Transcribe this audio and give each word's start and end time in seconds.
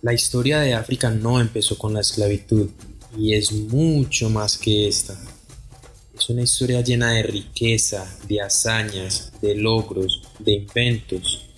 La 0.00 0.12
historia 0.12 0.60
de 0.60 0.74
África 0.74 1.10
no 1.10 1.40
empezó 1.40 1.76
con 1.76 1.92
la 1.92 2.02
esclavitud 2.02 2.70
y 3.16 3.34
es 3.34 3.50
mucho 3.50 4.30
más 4.30 4.56
que 4.56 4.86
esta. 4.86 5.14
Es 6.14 6.30
una 6.30 6.42
historia 6.42 6.82
llena 6.82 7.10
de 7.14 7.24
riqueza, 7.24 8.06
de 8.28 8.40
hazañas, 8.40 9.32
de 9.42 9.56
logros, 9.56 10.22
de 10.38 10.52
inventos. 10.52 11.50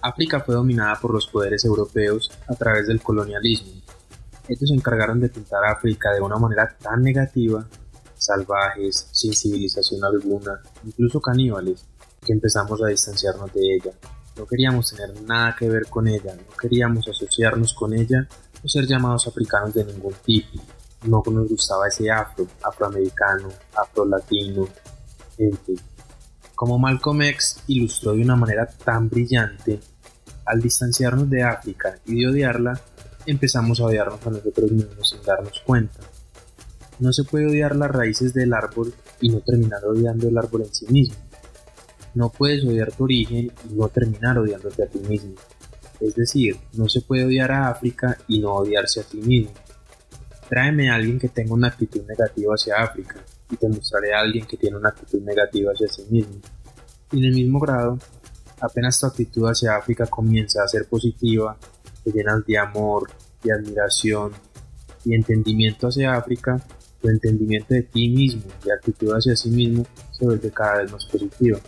África 0.00 0.40
fue 0.40 0.54
dominada 0.54 0.94
por 1.00 1.12
los 1.12 1.26
poderes 1.26 1.64
europeos 1.64 2.30
a 2.46 2.54
través 2.54 2.86
del 2.86 3.02
colonialismo. 3.02 3.82
Ellos 4.48 4.68
se 4.68 4.74
encargaron 4.76 5.20
de 5.20 5.28
pintar 5.28 5.64
a 5.64 5.72
África 5.72 6.12
de 6.12 6.20
una 6.20 6.36
manera 6.36 6.76
tan 6.80 7.02
negativa, 7.02 7.66
salvajes, 8.16 9.08
sin 9.10 9.34
civilización 9.34 10.04
alguna, 10.04 10.62
incluso 10.84 11.20
caníbales, 11.20 11.84
que 12.24 12.32
empezamos 12.32 12.80
a 12.80 12.86
distanciarnos 12.86 13.52
de 13.52 13.74
ella. 13.74 13.92
No 14.36 14.46
queríamos 14.46 14.94
tener 14.94 15.22
nada 15.22 15.56
que 15.58 15.68
ver 15.68 15.86
con 15.86 16.06
ella, 16.08 16.34
no 16.34 16.56
queríamos 16.60 17.08
asociarnos 17.08 17.72
con 17.72 17.94
ella 17.94 18.28
o 18.62 18.68
ser 18.68 18.86
llamados 18.86 19.26
africanos 19.26 19.72
de 19.72 19.84
ningún 19.84 20.14
tipo. 20.24 20.62
No 21.04 21.22
nos 21.26 21.48
gustaba 21.48 21.88
ese 21.88 22.10
afro, 22.10 22.46
afroamericano, 22.62 23.48
afrolatino, 23.74 24.68
en 25.38 25.56
fin. 25.58 25.80
Como 26.54 26.78
Malcolm 26.78 27.22
X 27.22 27.62
ilustró 27.68 28.12
de 28.12 28.22
una 28.22 28.36
manera 28.36 28.66
tan 28.66 29.08
brillante, 29.08 29.80
al 30.46 30.60
distanciarnos 30.60 31.28
de 31.28 31.42
África 31.42 31.98
y 32.06 32.20
de 32.20 32.28
odiarla, 32.28 32.80
empezamos 33.26 33.80
a 33.80 33.84
odiarnos 33.84 34.26
a 34.26 34.30
nosotros 34.30 34.70
mismos 34.70 35.10
sin 35.10 35.22
darnos 35.22 35.60
cuenta. 35.64 36.00
No 36.98 37.12
se 37.12 37.24
puede 37.24 37.46
odiar 37.46 37.76
las 37.76 37.90
raíces 37.90 38.32
del 38.32 38.54
árbol 38.54 38.94
y 39.20 39.28
no 39.28 39.40
terminar 39.40 39.84
odiando 39.84 40.28
el 40.28 40.38
árbol 40.38 40.62
en 40.62 40.74
sí 40.74 40.86
mismo. 40.88 41.16
No 42.16 42.30
puedes 42.30 42.64
odiar 42.64 42.90
tu 42.92 43.04
origen 43.04 43.52
y 43.70 43.74
no 43.74 43.88
terminar 43.88 44.38
odiándote 44.38 44.84
a 44.84 44.86
ti 44.86 45.00
mismo. 45.00 45.34
Es 46.00 46.14
decir, 46.14 46.56
no 46.72 46.88
se 46.88 47.02
puede 47.02 47.26
odiar 47.26 47.52
a 47.52 47.68
África 47.68 48.16
y 48.26 48.40
no 48.40 48.54
odiarse 48.54 49.00
a 49.00 49.02
ti 49.02 49.18
mismo. 49.18 49.52
Tráeme 50.48 50.88
a 50.88 50.94
alguien 50.94 51.18
que 51.18 51.28
tenga 51.28 51.52
una 51.52 51.68
actitud 51.68 52.00
negativa 52.06 52.54
hacia 52.54 52.76
África 52.76 53.22
y 53.50 53.56
te 53.56 53.68
mostraré 53.68 54.14
a 54.14 54.20
alguien 54.20 54.46
que 54.46 54.56
tiene 54.56 54.78
una 54.78 54.88
actitud 54.88 55.20
negativa 55.20 55.72
hacia 55.72 55.88
sí 55.88 56.06
mismo. 56.08 56.40
Y 57.12 57.18
en 57.18 57.24
el 57.24 57.34
mismo 57.34 57.60
grado, 57.60 57.98
apenas 58.62 58.98
tu 58.98 59.04
actitud 59.04 59.44
hacia 59.50 59.76
África 59.76 60.06
comienza 60.06 60.62
a 60.62 60.68
ser 60.68 60.86
positiva, 60.86 61.58
te 62.02 62.12
llenas 62.12 62.46
de 62.46 62.56
amor, 62.56 63.10
de 63.42 63.52
admiración 63.52 64.32
y 65.04 65.14
entendimiento 65.14 65.88
hacia 65.88 66.14
África, 66.14 66.64
tu 67.02 67.10
entendimiento 67.10 67.74
de 67.74 67.82
ti 67.82 68.08
mismo 68.08 68.50
y 68.64 68.70
actitud 68.70 69.12
hacia 69.12 69.36
sí 69.36 69.50
mismo 69.50 69.84
se 70.12 70.24
vuelve 70.24 70.50
cada 70.50 70.78
vez 70.78 70.90
más 70.90 71.04
positiva. 71.04 71.60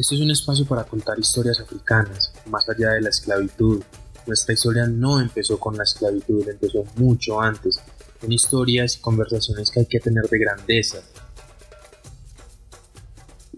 Esto 0.00 0.14
es 0.14 0.22
un 0.22 0.30
espacio 0.30 0.64
para 0.64 0.84
contar 0.84 1.18
historias 1.18 1.60
africanas, 1.60 2.32
más 2.46 2.66
allá 2.70 2.92
de 2.92 3.02
la 3.02 3.10
esclavitud. 3.10 3.82
Nuestra 4.26 4.54
historia 4.54 4.86
no 4.86 5.20
empezó 5.20 5.60
con 5.60 5.76
la 5.76 5.82
esclavitud, 5.82 6.48
empezó 6.48 6.86
mucho 6.96 7.38
antes, 7.38 7.78
con 8.18 8.32
historias 8.32 8.96
y 8.96 9.00
conversaciones 9.00 9.70
que 9.70 9.80
hay 9.80 9.86
que 9.86 10.00
tener 10.00 10.26
de 10.26 10.38
grandeza. 10.38 11.02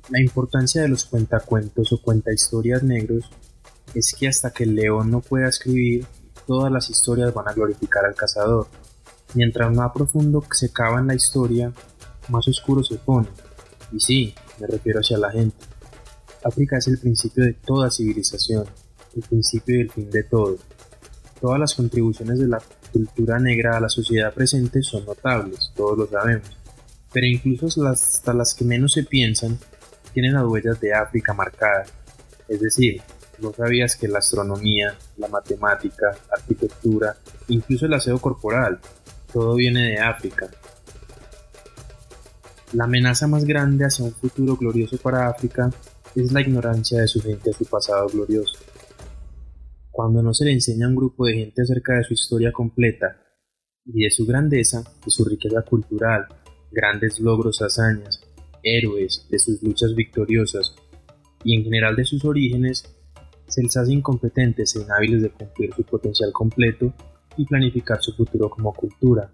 La 0.08 0.20
importancia 0.20 0.82
de 0.82 0.88
los 0.88 1.04
cuentacuentos 1.04 1.92
o 1.92 2.02
cuentahistorias 2.02 2.82
negros 2.82 3.30
es 3.94 4.12
que 4.12 4.27
hasta 4.27 4.50
que 4.50 4.64
el 4.64 4.74
león 4.74 5.12
no 5.12 5.20
pueda 5.20 5.48
escribir, 5.48 6.08
todas 6.48 6.72
las 6.72 6.90
historias 6.90 7.32
van 7.32 7.46
a 7.46 7.52
glorificar 7.52 8.04
al 8.04 8.16
cazador. 8.16 8.66
Mientras 9.34 9.72
más 9.72 9.92
profundo 9.92 10.44
se 10.50 10.72
cava 10.72 10.98
en 10.98 11.06
la 11.06 11.14
historia, 11.14 11.72
más 12.30 12.48
oscuro 12.48 12.82
se 12.82 12.96
pone. 12.96 13.28
Y 13.92 14.00
sí, 14.00 14.34
me 14.58 14.66
refiero 14.66 14.98
hacia 14.98 15.18
la 15.18 15.30
gente. 15.30 15.72
África 16.44 16.78
es 16.78 16.88
el 16.88 16.98
principio 16.98 17.44
de 17.44 17.52
toda 17.54 17.90
civilización, 17.90 18.64
el 19.14 19.22
principio 19.22 19.76
y 19.76 19.80
el 19.80 19.90
fin 19.90 20.10
de 20.10 20.24
todo. 20.24 20.56
Todas 21.40 21.58
las 21.58 21.74
contribuciones 21.74 22.38
de 22.38 22.48
la 22.48 22.62
cultura 22.92 23.38
negra 23.38 23.77
a 23.77 23.80
la 23.80 23.89
sociedad 23.89 24.33
presente 24.33 24.83
son 24.83 25.05
notables, 25.05 25.72
todos 25.74 25.98
lo 25.98 26.06
sabemos, 26.06 26.56
pero 27.12 27.27
incluso 27.27 27.86
hasta 27.86 28.33
las 28.33 28.55
que 28.55 28.64
menos 28.64 28.92
se 28.92 29.05
piensan 29.05 29.58
tienen 30.12 30.34
las 30.34 30.44
huellas 30.44 30.80
de 30.80 30.92
África 30.94 31.33
marcadas. 31.33 31.92
Es 32.48 32.61
decir, 32.61 33.00
no 33.40 33.52
sabías 33.52 33.96
que 33.96 34.08
la 34.08 34.18
astronomía, 34.18 34.94
la 35.17 35.28
matemática, 35.28 36.11
la 36.11 36.36
arquitectura, 36.36 37.17
incluso 37.48 37.86
el 37.86 37.94
aseo 37.94 38.18
corporal, 38.18 38.78
todo 39.33 39.55
viene 39.55 39.90
de 39.90 39.98
África. 39.98 40.48
La 42.72 42.84
amenaza 42.84 43.27
más 43.27 43.44
grande 43.44 43.84
hacia 43.84 44.05
un 44.05 44.12
futuro 44.12 44.56
glorioso 44.56 44.96
para 44.98 45.28
África 45.28 45.70
es 46.20 46.33
la 46.33 46.40
ignorancia 46.40 47.00
de 47.00 47.08
su 47.08 47.20
gente 47.20 47.50
a 47.50 47.52
su 47.52 47.64
pasado 47.64 48.08
glorioso. 48.08 48.58
Cuando 49.90 50.23
no 50.23 50.33
se 50.34 50.45
le 50.45 50.52
enseña 50.52 50.86
a 50.86 50.89
un 50.89 50.96
grupo 50.96 51.27
de 51.27 51.34
gente 51.34 51.62
acerca 51.62 51.95
de 51.96 52.05
su 52.05 52.14
historia 52.14 52.52
completa 52.52 53.17
y 53.84 54.05
de 54.05 54.11
su 54.11 54.27
grandeza, 54.27 54.83
de 55.05 55.11
su 55.11 55.24
riqueza 55.24 55.62
cultural, 55.62 56.27
grandes 56.70 57.20
logros, 57.20 57.61
hazañas, 57.62 58.20
héroes, 58.62 59.27
de 59.30 59.39
sus 59.39 59.62
luchas 59.62 59.95
victoriosas 59.95 60.74
y 61.45 61.56
en 61.56 61.64
general 61.64 61.96
de 61.96 62.05
sus 62.05 62.24
orígenes, 62.24 62.84
se 63.48 63.62
les 63.62 63.77
hace 63.77 63.92
incompetentes 63.92 64.74
e 64.77 64.80
inhábiles 64.80 65.23
de 65.23 65.30
cumplir 65.30 65.74
su 65.74 65.83
potencial 65.83 66.33
completo 66.33 66.92
y 67.36 67.44
planificar 67.44 68.00
su 68.00 68.14
futuro 68.14 68.48
como 68.48 68.73
cultura. 68.73 69.30